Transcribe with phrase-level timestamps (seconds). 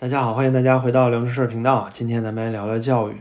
[0.00, 1.90] 大家好，欢迎大家回到辽宁社频道。
[1.92, 3.16] 今天咱们来聊聊教育。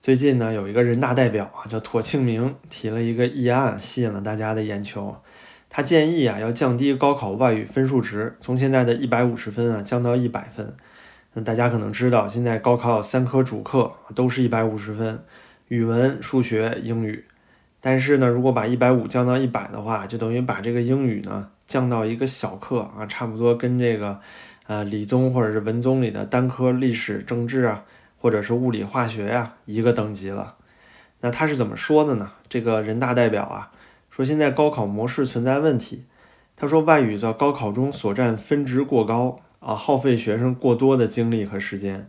[0.00, 5.16] 最近呢，有一个人大代表啊，叫妥庆明，提了一个议案，吸引了大家的眼球。
[5.68, 10.76] 他建议啊，要降低高考外语分数值，从现在的一百五十分啊，降到一百分。
[11.32, 15.18] 那大家可能知道，现在高考有三科主课都是一百五十分，
[15.66, 17.24] 语文、数学、英语。
[17.80, 24.20] 但是呢，如果把一百五降到一百的话，就等于把这个英语呢降到一个小课啊，差不多跟这个。
[24.66, 27.84] 呃，理综或者是文综里的单科历史、政治啊，
[28.18, 30.56] 或者是物理、化学呀，一个等级了。
[31.20, 32.32] 那他是怎么说的呢？
[32.48, 33.72] 这个人大代表啊，
[34.10, 36.04] 说现在高考模式存在问题。
[36.56, 42.08] 他说外语在高考中所占分值过高啊，耗费学生过多的精力和时间。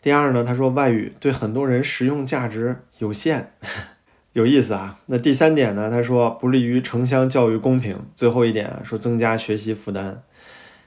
[0.00, 3.52] 第二呢，他说外语对很多人实用价值有限，
[4.32, 4.98] 有意思啊。
[5.06, 7.98] 那第三点呢，他说不利于城乡教育公平。
[8.14, 10.22] 最后一点说增加学习负担。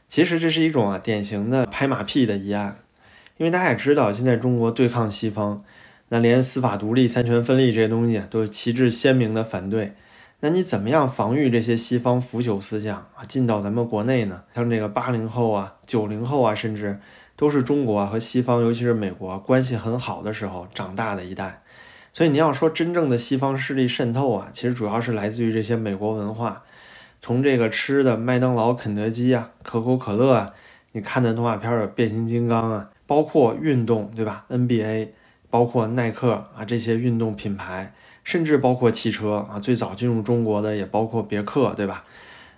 [0.07, 2.77] 其实这是一种啊典型的拍马屁的议案，
[3.37, 5.63] 因为大家也知道，现在中国对抗西方，
[6.09, 9.93] 那连司法独立、三权分立这些东西啊都是旗帜鲜明的反对。
[10.41, 14.43] 那你怎么样防御这些西方腐朽思想啊进到咱们国内呢？
[14.53, 16.99] 像这个八零后啊、九零后啊，甚至
[17.35, 21.63] 都是中国啊和西方，尤其是美国关系很好的时候长大的一代。
[22.13, 26.63] 所以你要说真正的西方势力渗透啊，其实主要是来自于这些美国文化。
[27.19, 30.53] 从这个吃的麦当劳、肯德基啊、可口可乐啊，
[30.91, 35.09] 你看的动画片有变形金刚啊，包括运动，对吧？NBA，
[35.49, 37.93] 包括耐克啊这些运动品牌，
[38.23, 42.05] 甚至包括汽车啊，最早进入中国的也包括别克，对吧？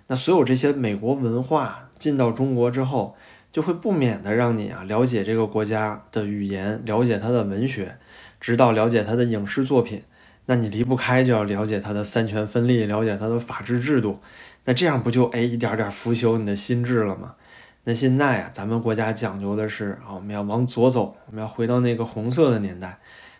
[0.08, 3.16] 那所有这些美国文化进到中国之后，
[3.52, 7.98] 就会不免的让你啊了解这个国家的语言，了解它的文学，
[8.40, 10.04] 直到了解它的影视作品。
[10.48, 14.20] 那你离不开就要了解它的三权分立，了解它的法治制度。
[14.66, 17.36] 那这样不就哎一点点腐朽你的心智了吗？
[17.84, 23.00] 那现在啊，咱们国家讲究的是啊，我们要往左走，我们要回到那个红色的年代。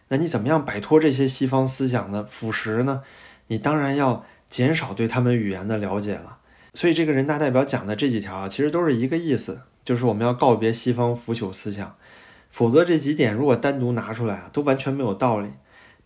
[0.10, 3.02] 那你怎么样摆脱这些西方思想的腐蚀呢？
[3.48, 6.38] 你当然要减少对他们语言的了解了。
[6.74, 11.96] 所以这个人大代表讲的这几条啊，其实都是一个意思，就是我们要告别西方腐朽思想。
[12.50, 15.50] 否则这几点如果单独拿出来啊，都完全没有道理。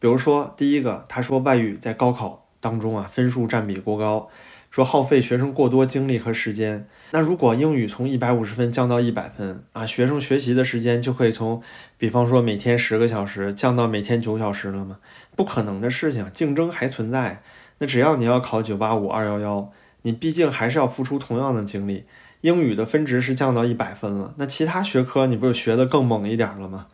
[0.02, 4.28] 比如说第一个，他说外语在高考当中啊，分数占比过高。
[4.72, 11.62] 说耗费学生过多精力和时间，那如果英语从一百五十分降到一百分啊，学生学习的时间就可以从，
[11.98, 15.00] 比方说每天十个小时降到每天九小时了吗？
[15.36, 17.44] 不可能的事情，竞争还存在。
[17.80, 19.70] 那只要你要考九八五二幺幺，
[20.04, 22.06] 你毕竟还是要付出同样的精力。
[22.40, 26.88] 英语的分值是降到一百分了，那其他学科你不就学的更猛一点了吗？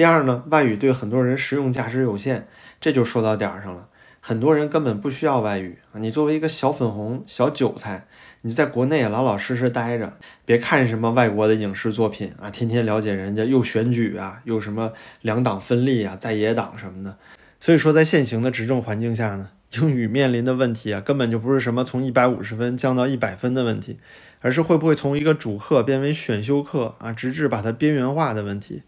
[0.00, 2.48] 第二呢，外语对很多人实用价值有限，
[2.80, 3.86] 这就说到点儿上了。
[4.18, 6.00] 很多人根本不需要外语啊！
[6.00, 8.06] 你作为一个小粉红、小韭菜，
[8.40, 10.14] 你在国内老老实实待着，
[10.46, 17.18] 别看什么外国的影视作品啊，天天了解人家又选举啊，又什么两党分立啊，在野党什么的。
[17.60, 23.98] 所以说，在现行的执政环境下呢， 英语面临的问题啊，根本就不是什么从一百五十分降到一百分的问题，
[24.40, 28.82] 而是会不会从一个主课变为选修课啊，直至把它边缘化的问题。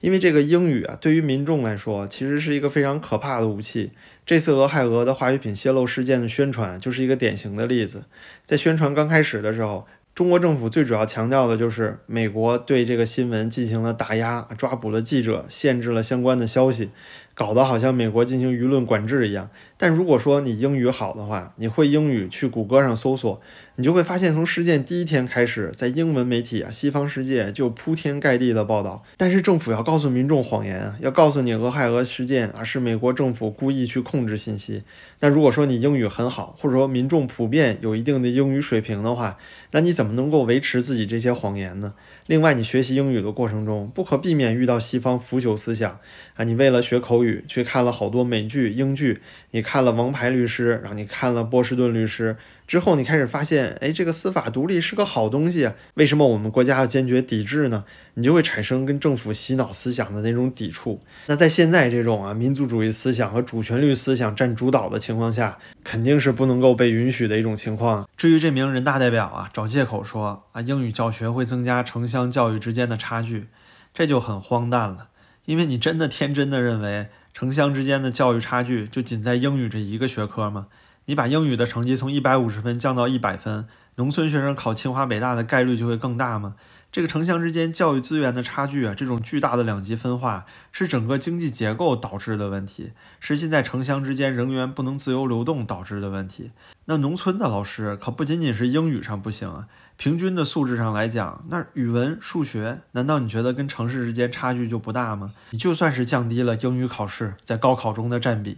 [0.00, 3.90] 因为这个英语啊，对于民众来说，其实是一个非常可怕的武器。
[4.24, 8.04] 这次俄亥俄的化学品泄漏事件的宣传就是一个典型的例子。
[8.44, 16.90] 在宣传刚开始的时候，中国政府最主要强调的就是美国对这个新闻进行了打压，抓捕了记者，限制了相关的消息。
[17.38, 23.40] 搞得好像美国进行舆论管制一样，但如果说你英语好的话，你会英语去谷歌上搜索，
[23.76, 29.04] 你就会发现从事件第一天开始，在英文媒体啊，西方世界就铺天盖地的报道。
[29.16, 34.82] 但是政府要告诉民众谎言啊，要告诉你俄亥俄事件啊是美国政府故意去控制信息。
[35.20, 39.38] 那如果说你英语很好，或者说民众普遍有一定的英语水平的话，
[39.70, 41.94] 那你怎么能够维持自己这些谎言呢？
[42.28, 45.98] 另外，你学习英语的过程中，不可避免遇到西方腐朽思想
[46.34, 47.42] 啊，你为了学口语。
[47.48, 49.22] 去看了好多美剧、英剧，
[49.52, 52.34] 你看了《王牌律师》，然后你看了《波士顿律师》
[52.66, 55.70] 之后，你开始发现，哎，这个司法独立是个好东西！
[55.94, 57.84] 为什么我们国家要坚决抵制呢？
[58.12, 61.00] 你就会产生跟政府洗脑思想的那种抵触。
[61.28, 65.56] 那在现在这种啊民族主义思想和主旋律思想占主导的情况下，
[65.88, 68.06] 肯定是不能够被允许的一种情况。
[68.14, 73.46] 至于这名人大代表啊，找借口说啊英语教学会增加城乡教育之间的差距，
[73.94, 75.08] 这就很荒诞了。
[75.46, 80.66] 因为你真的天真的认为城乡之间的教育差距就仅在英语这一个学科吗？
[81.06, 86.56] 你把英语的成绩从一百五十分降到一百分，农村学生考清华北大的概率就会更大吗？
[86.90, 96.50] 这个城乡之间教育资源的差距啊，这种巨大的两极分化，是整个经济结构导致的问题，是现在城乡之间人员不能自由流动导致的问题。
[96.86, 99.66] 那农村的老师可不仅仅是英语上不行啊，
[99.98, 105.34] 平均的素质上来讲，那语文、数学，难道你觉得跟城市之间差距就不大吗？
[105.50, 108.56] 你就算是降低了英语考试在高考中的占比，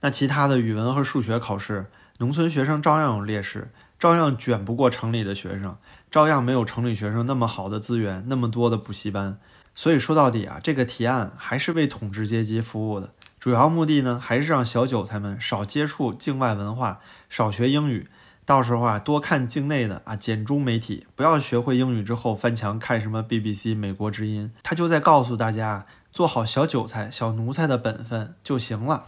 [0.00, 1.86] 那其他的语文和数学考试，
[2.18, 3.72] 农村学生照样有劣势。
[3.98, 5.76] 照样卷不过城里的学生，
[6.10, 9.38] 照样没有城里学生那么好的资源，那么多的补习班。
[9.74, 13.10] 所以说到底啊，这个提案还是为统治阶级服务的，
[13.40, 18.08] 主要目的呢，还是让小韭菜们少接触境外文化，少学英语。
[18.46, 24.52] 到时候啊，多看境内的啊简中媒体，不要学会英语之后翻墙看什么 BBC 美国之音。
[24.62, 29.06] 他就在告诉大家，做好小韭菜、小奴才的本分就行了。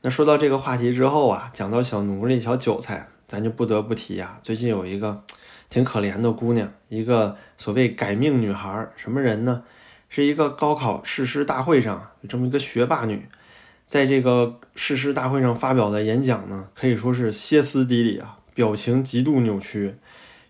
[0.00, 3.08] 那说到这个话题之后啊，讲到小奴隶、小韭菜。
[3.28, 5.22] 咱就不得不提呀，最近有一个
[5.68, 9.62] 挺可怜的姑娘，一个所谓改命女孩，什么人呢？
[10.08, 13.28] 是一个高考誓师大会上有这么一个学霸女，
[13.86, 19.96] 在这个誓师大会上发表的演讲呢，可以说是歇斯底里啊，表情极度扭曲，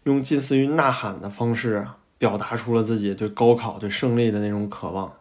[0.05, 5.13] 用近似于呐喊的方式啊，表达出了自己对高考、对胜利的那种渴望。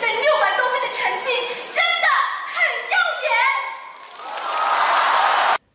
[0.00, 1.26] 但六百多分的成绩
[1.72, 2.06] 真的
[2.46, 2.62] 很
[2.92, 3.32] 耀眼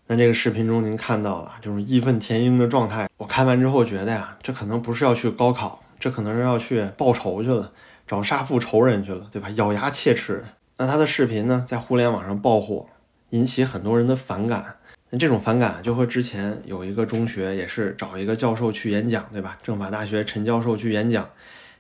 [0.07, 7.73] 那这个视频中您看到了这种义愤填膺的状态，我看完之后觉得呀，这可能不是要去高考，这可能是要去报仇去了，
[8.07, 9.49] 找杀父仇人去了，对吧？
[9.55, 10.45] 咬牙切齿。
[10.77, 12.87] 那他的视频呢，在互联网上爆火，
[13.31, 14.77] 引起很多人的反感。
[15.09, 19.57] 那这种反感就和之前有一个中学也是找一个教授去演讲，对吧？
[19.61, 21.29] 政法大学陈教授去演讲，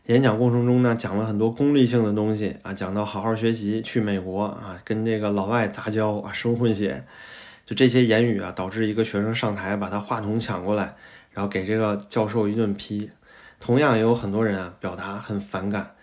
[0.07, 7.03] 演讲过程中呢，讲了很多功利性的东西啊，讲到好好学习，去美国啊，跟这个老外杂交啊，生混血。
[7.65, 10.95] 就这些言语啊，导致一个学生上台把他话筒抢过来，
[11.31, 13.11] 然后给这个教授一顿批。
[13.59, 15.95] 同样也有很多人啊表达很反感。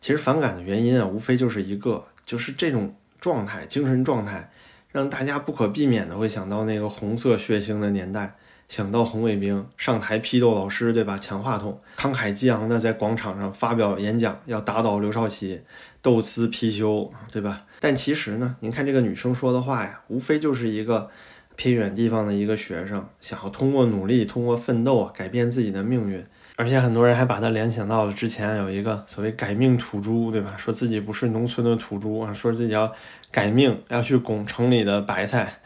[0.00, 4.50] 其实反感的原因啊，无非就是一个，就是这种状态，精神状态，
[4.90, 8.36] 让大家不可避免的会想到那个红色血腥的年代。
[8.70, 11.18] 想到红卫兵上台批斗老师，对吧？
[11.18, 15.60] 抢话筒，慷慨激昂的在广场上发表演讲，要打倒刘少奇，
[16.00, 17.64] 斗私批修，对吧？
[17.80, 21.10] 但其实呢，您看这个女生说的话呀，无非就是一个
[21.56, 26.24] 偏远地方的一个学生，想要通过努力、通过奋斗啊，改变自己的命运。
[26.54, 30.54] 而且很多人还把它联想到了之前有一个所谓改命土猪，对吧？
[30.56, 32.92] 说自己不是农村的土猪啊，说自己要
[33.32, 35.58] 改命，要去拱城里的白菜，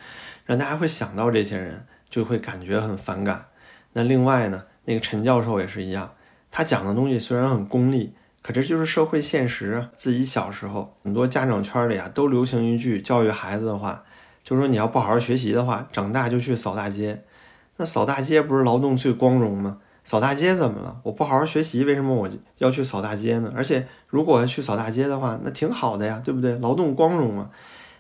[0.47, 1.85] 让大家会想到这些人。
[2.15, 3.47] 就会感觉很反感。
[3.93, 6.13] 那另外呢，那个陈教授也是一样，
[6.49, 9.91] 他讲的东西虽然很功利，可这就是社会现实啊。
[9.97, 14.05] 自己小时候，很多家长圈里啊都流行一句教育孩子的话，
[14.45, 17.25] 就说你要不好好学习的话，长大就去扫大街。
[17.79, 19.79] 那扫大街不是劳动最光荣吗？
[20.05, 21.01] 扫大街怎么了？
[21.03, 23.53] 我不好好学习，为什么我要去扫大街呢？
[23.57, 26.57] 而且如果要去扫大街的话，那挺好的呀，对不对？
[26.61, 27.51] 劳动光荣啊。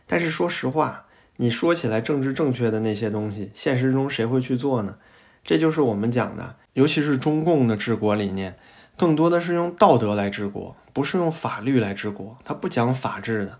[0.07, 1.04] 但是说实话。
[1.37, 4.97] 你说起来政治正确的那些东西，现实中谁会去做呢？
[5.45, 8.57] 这就是我们讲的，尤其是中共的治国理念，
[8.97, 12.39] 更多的是用道德来治国，不是用法律来治国。
[12.45, 13.59] 他不讲法治的。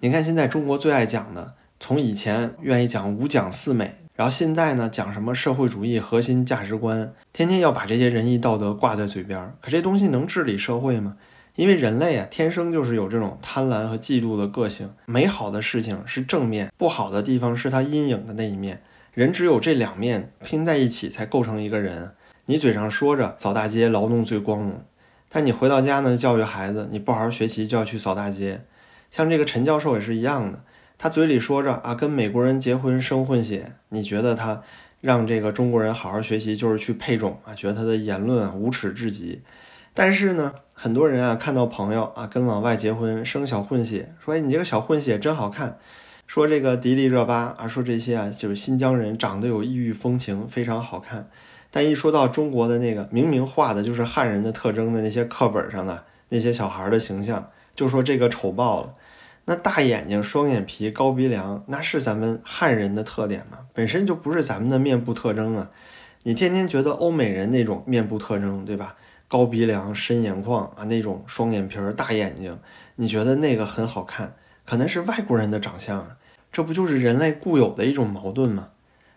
[0.00, 9.54] 你看现在中国最爱讲的，从以前愿意讲五讲四美，然后现在呢讲什么社会主义核心价值观，天天要把这些仁义道德挂在嘴边。
[9.62, 11.16] 可这东西能治理社会吗？
[11.56, 14.90] 因为人类啊，天生就是有这种贪婪和嫉妒的个性。
[15.06, 18.82] 美好的事情是正面，不好的地方是它阴影的那一面。
[19.12, 22.10] 人只有这两面拼在一起，才构成一个人。
[22.46, 24.84] 你嘴上说着扫大街劳动最光荣，
[25.28, 28.64] 但你回到家呢，教育孩子，你不好好学习就要去扫大街。
[29.12, 30.60] 像这个陈教授也是一样的，
[30.98, 34.60] 他嘴里说着啊，跟美国人结婚生混血，你觉得他
[35.00, 37.54] 让这个中国人好好学习就是去配种啊？
[37.54, 39.40] 觉得他的言论啊无耻至极。
[39.94, 45.78] 但是呢，很多人啊看到朋友啊跟老外结婚生小混血，说哎你这个小混血真好看，
[46.26, 51.28] 说这个迪丽热巴啊说这些啊就是新疆人长得有异域风情，非常好看。
[51.70, 58.94] 但一说到中国的那个明明画的就是汉人的特征的那些课本上的那些小孩的形象，就说这个丑爆了。
[59.46, 63.58] 那大眼睛、双眼皮、高鼻梁，那是咱们汉人的特点吗？
[63.72, 65.70] 本身就不是咱们的面部特征啊！
[66.22, 68.96] 你天天觉得欧美人那种面部特征，对吧？
[69.28, 72.58] 高鼻梁、深眼眶啊，那种双眼皮、大眼睛，
[72.96, 76.16] 你觉得那个很好看，可能是外国人的长相啊！
[76.52, 78.68] 这不就是人类固有的一种矛盾吗？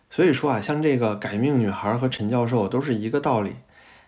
[0.10, 3.58] 所以说啊，像这个改命女孩和陈教授都是一个道理，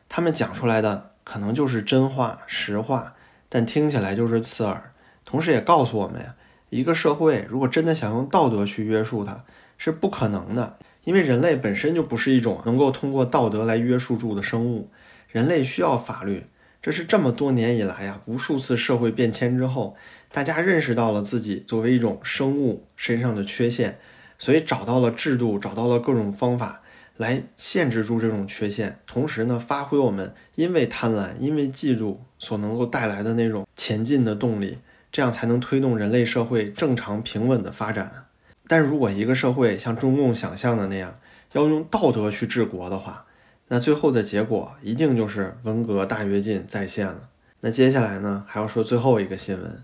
[0.08, 3.14] 他们讲出来的可能就是真话、实话，
[3.50, 4.94] 但听起来就是刺耳。
[5.26, 6.34] 同时也告诉我们呀，
[6.70, 9.44] 一个社会如果真的想用道德去约束它，
[9.78, 14.90] 是不可能的，因为人类本身就不是一种能够通过道德来约束住的生物。
[15.32, 16.44] 人类需要法律，
[16.82, 19.96] 这是这么多年以来呀，无数次社会变迁之后，
[20.32, 24.00] 大家认识到了自己作为一种生物身上的缺陷，
[24.38, 26.82] 所以找到了制度，找到了各种方法
[27.18, 34.80] 来限制住这种缺陷，同时呢，发挥我们因为贪婪、因为嫉妒所能够带来的那种前进的动力。
[35.12, 38.28] 这样才能推动人类社会正常平稳的发展。
[38.68, 41.20] 但如果一个社会像中共想象的那样，
[41.54, 43.26] 要用道德去治国的话，
[43.70, 47.30] 那最后的结果一定就是文革大跃进再现了。
[47.62, 49.84] 那接下来呢，还要说最后一个新闻，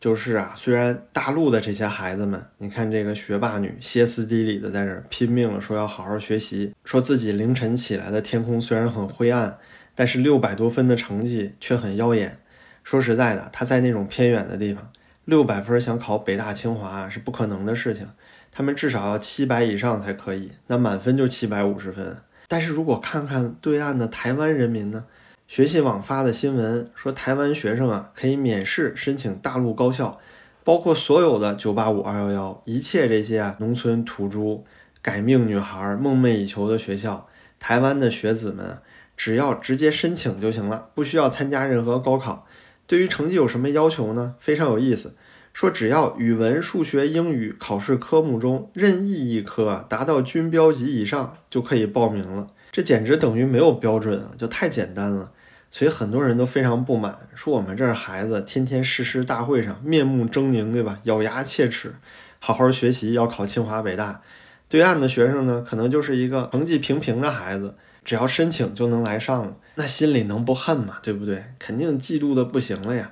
[0.00, 9.58] 就是啊，虽然大陆的这些孩子们，你看这个学霸女歇斯底里的在这拼命了，说要好好学习，说自己凌晨起来的天空虽然很灰暗，
[9.94, 12.38] 但是六百多分的成绩却很耀眼。
[12.84, 14.90] 说实在的，他在那种偏远的地方，
[15.24, 18.08] 六百分想考北大清华是不可能的事情。
[18.52, 22.16] 他们至少要七百以上才可以，那满分就七百五十分。
[22.48, 25.04] 但是如果看看对岸的台湾人民呢？
[25.48, 30.18] 学信网发的新闻说，台湾学生啊可以免试申请大陆高校，
[30.64, 34.64] 包括所有的九八五、二幺幺，一切这些啊农村土著、
[35.00, 37.28] 改命女孩梦寐以求的学校，
[37.60, 38.78] 台湾的学子们
[39.16, 42.44] 只要直接申请就行了，不需要参加任何高考。
[42.88, 44.34] 对于成绩有什么要求呢？
[44.40, 45.14] 非常有意思，
[45.56, 52.46] 说只要语文、数学、英语考试科目中任意一科达到均标级以上，就可以报名了。
[52.70, 55.32] 这简直等于没有标准啊，就太简单了。
[55.70, 61.00] 所以很多人都非常不满，说我们这儿孩子天天誓师大会上面目狰狞，对吧？
[61.04, 61.94] 咬牙切齿，
[62.38, 64.20] 好好学习，要考清华北大。
[64.68, 67.74] 对岸的学生呢，可能就是一个成绩平平的孩子。
[68.04, 70.98] 只要申请就能来上了，那心里能不恨吗？
[71.02, 71.42] 对不对？
[71.58, 73.10] 肯定嫉妒的不行了呀。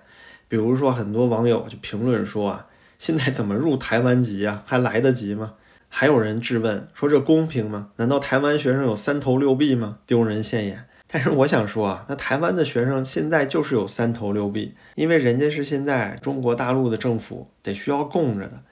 [0.55, 4.63] 比如说，很多网友就评论说啊，现在怎么入台湾籍啊？
[4.65, 5.55] 还来得及吗？
[5.89, 7.89] 还有人质问说这公平吗？
[7.97, 9.99] 难道台湾学生有三头六臂吗？
[10.07, 10.85] 丢人现眼。
[11.09, 18.63] 但是我想说啊，那台湾的学生现在就是有三头六臂，因为人家是现在中国大陆的政府得需要供着的。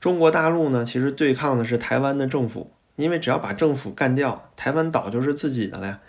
[0.00, 2.72] 中国大陆呢，其实对抗的是台湾的政府。
[2.96, 6.00] 因为只要把政府干掉，台湾岛就是自己的了呀。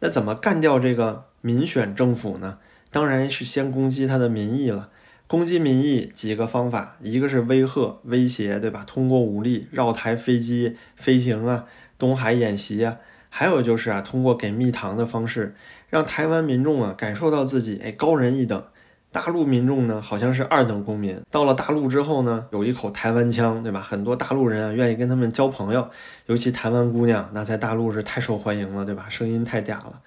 [0.00, 2.56] 那怎么干掉这个民选政府呢？
[2.90, 4.88] 当然是先攻击他的民意了。
[5.26, 8.84] 攻击民意几个方法，一个是威吓、威胁，对吧？
[8.86, 11.66] 通过武力绕台飞机飞行啊，
[11.98, 12.96] 东海演习啊，
[13.28, 15.54] 还有就是啊，通过给蜜糖的方式，
[15.90, 18.64] 让台湾民众啊感受到自己哎高人一等。
[19.10, 21.18] 大陆民众呢，好像是二等公民。
[21.30, 23.80] 到了大陆之后呢，有一口台湾腔，对吧？
[23.80, 25.90] 很多大陆人啊，愿意跟他们交朋友，
[26.26, 29.06] 尤其台湾姑娘，那在大陆是太受欢迎了，对吧？
[29.08, 30.00] 声音太嗲了。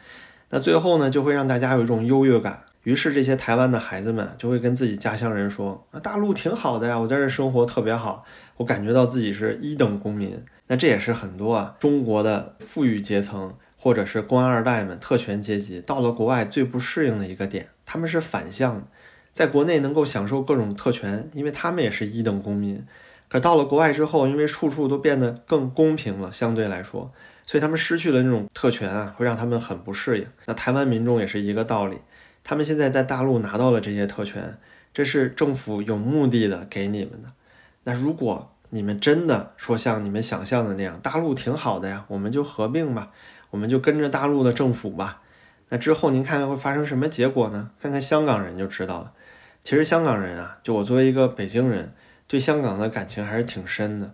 [0.52, 2.64] 那最后呢，就会让大家有一种优越感。
[2.84, 8.26] 于是这些台湾的孩子们就会跟自己家乡人说：“啊，大陆挺好的呀，我在这生活特别好，
[8.58, 17.70] 我感觉到自己是一等公民。”那这也是很多啊中国的富裕阶层或者是官二代们、特权阶级到了国外最不适应的一个点。
[17.86, 18.84] 他们是反向的，
[19.32, 22.86] 在国内能够享受各种特权，因为他们也是一等公民。
[23.30, 27.12] 可到了国外之后，因为处处都变得更公平了，相对来说，
[27.46, 30.28] 所以他们失去了那种特权啊，会让他们很不适应。
[30.46, 31.98] 那台湾民众也是一个道理，
[32.44, 34.58] 他们现在在大陆拿到了这些特权，
[34.94, 37.30] 这是政府有目的的给你们的。
[37.84, 43.12] 那如果你们真的说像你们想象的那样，大陆挺好的呀，我们就合并吧，
[43.50, 45.22] 我们就跟着大陆的政府吧。
[45.70, 47.72] 那之后您看看会发生什么结果呢？
[47.82, 49.12] 看看香港人就知道了。
[49.64, 51.94] 其实香港人啊，就我作为一个北京人，
[52.28, 54.14] 对香港的感情还是挺深的。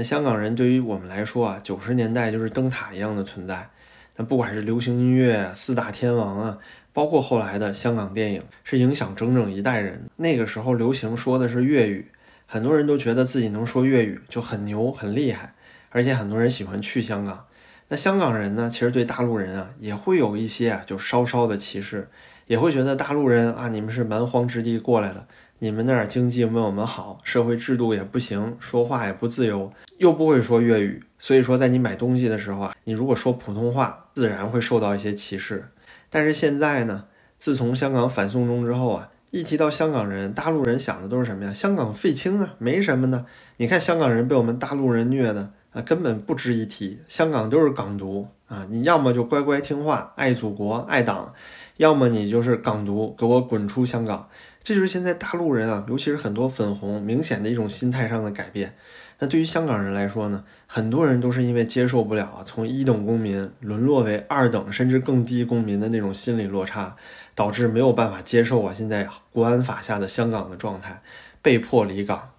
[0.00, 3.68] 那香港人对于我们来说啊，九十年代就是灯塔一样的存在。
[4.14, 6.58] 那不管是流行音乐、四大天王啊，
[6.92, 10.08] 包括后来的香港电影，是影响整整一代人。
[10.14, 12.06] 那个时候流行说的是粤语，
[12.46, 15.54] 很多人都觉得自己能说粤语就很牛很厉害，
[15.90, 17.46] 而且很多人喜欢去香港。
[17.88, 18.70] 那香港人呢？
[18.70, 22.08] 其实对大陆人啊，也会有一些啊，就稍稍的歧视，
[22.46, 25.26] 也会觉得大陆人啊，你们是蛮荒之地过来的，
[25.60, 35.68] 你们那儿经济没我们好，社会制度也不行，说话也不自由，又不会说粤语，所以说在你买东西的时候啊，你如果说普通话，自然会受到一些歧视。
[36.10, 37.06] 但是现在呢，
[37.40, 41.52] 自从香港反送中之后啊，一提到香港人，大陆人想的都是什么呀？
[41.52, 43.26] 香港废青啊，没什么呢。
[43.56, 47.00] 你看香港人被我们大陆人虐的啊，根本不值一提。
[47.08, 51.34] 香港都是港独啊，你要么就乖乖听话，爱祖国爱党，
[51.78, 54.28] 要么你就是港独，给我滚出香港。
[54.68, 58.74] 这就是现在大陆人啊，尤其是很多粉红，明显的一种心态上的改变。
[59.18, 66.94] 那对于香港人来说呢，很多人都是因为接受不了啊，从一等公民沦落为二等甚至更低公民的那种心理落差，
[67.34, 71.00] 导致没有办法接受啊现在国安法下的香港的状态，
[71.40, 72.32] 被迫离港。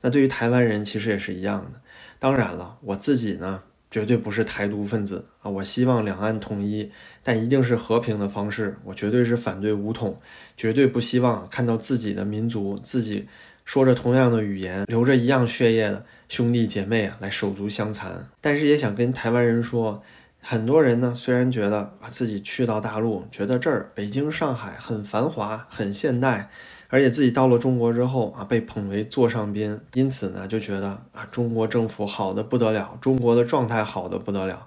[0.00, 1.80] 那对于台湾人其实也是一样的。
[2.18, 6.90] 当然了，我自己呢绝对不是台独分子啊，我希望两岸统一，
[7.22, 8.76] 但一定是和平的方式。
[8.84, 10.20] 我绝对是反对武统，
[10.56, 13.26] 绝对不希望看到自己的民族自己
[13.64, 16.04] 说着同样的语言，流着一样血液的。
[16.28, 20.02] 兄弟姐妹啊，来手足相残，但是也想跟台湾人说，
[20.40, 26.50] 很多人呢，虽然觉得把自己去到大陆，觉得这儿北京、上海很繁华、很现代，
[26.88, 34.66] 而且自己到了中国之后啊，被捧为座上宾，因此呢，就觉得啊，中国政府好的不得了，中国的状态好的不得了。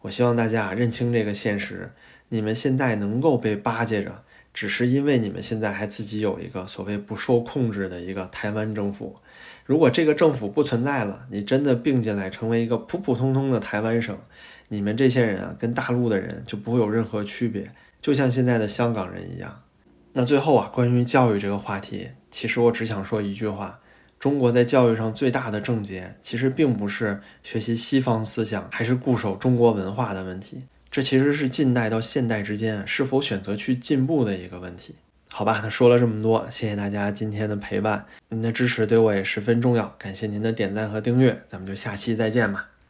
[0.00, 1.92] 我希望大家认清这个现实，
[2.30, 9.16] 你们现在能够被巴结着，只是因为你们现在还自己有一个所谓不受控制的一个台湾政府。
[9.64, 14.18] 如果这个政府不存在了，你真的并进来成为一个普普通通的台湾省，
[14.68, 17.64] 你们这些人啊，跟大陆的人就不会有任何区别，
[18.00, 19.62] 就像现在的香港人一样。
[20.14, 23.80] 那最后啊，关于教育这个话题，其实我只想说一句话：
[24.18, 34.94] 中国在教育上最大的症结，其实并不是学习西方思想还是固守中国文化的问题，这其实是近代到现代之间是否选择去进步的一个问题。
[35.30, 42.71] 好吧，那说了这么多，谢谢大家今天的陪伴，您的支持对我也十分重要，感谢您的点赞和订阅，咱们就下期再见吧。